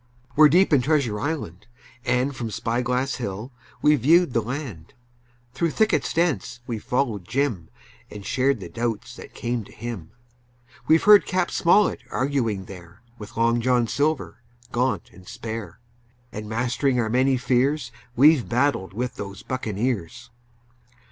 We're 0.35 0.49
deep 0.49 0.73
in 0.73 0.81
Treasure 0.81 1.19
Island, 1.19 1.67
and 2.03 2.35
From 2.35 2.49
Spy 2.49 2.81
Glass 2.81 3.17
Hill 3.17 3.51
we've 3.83 3.99
viewed 4.01 4.33
the 4.33 4.41
land; 4.41 4.95
Through 5.53 5.69
thickets 5.69 6.11
dense 6.11 6.59
we've 6.65 6.83
followed 6.83 7.27
Jim 7.27 7.69
And 8.09 8.25
shared 8.25 8.59
the 8.59 8.67
doubts 8.67 9.15
that 9.17 9.35
came 9.35 9.63
to 9.63 9.71
him. 9.71 10.09
We've 10.87 11.03
heard 11.03 11.27
Cap. 11.27 11.51
Smollett 11.51 12.01
arguing 12.09 12.65
there 12.65 13.03
With 13.19 13.37
Long 13.37 13.61
John 13.61 13.85
Silver, 13.87 14.41
gaunt 14.71 15.11
and 15.13 15.27
spare, 15.27 15.79
And 16.31 16.49
mastering 16.49 16.99
our 16.99 17.07
many 17.07 17.37
fears 17.37 17.91
We've 18.15 18.49
battled 18.49 18.93
with 18.93 19.17
those 19.17 19.43
buccaneers. 19.43 20.31